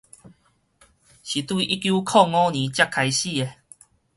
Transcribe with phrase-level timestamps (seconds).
[1.21, 3.53] 是對一九五〇年才開始的